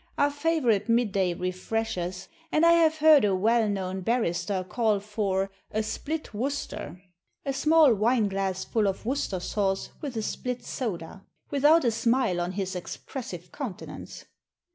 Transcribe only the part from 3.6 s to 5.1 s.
known barrister call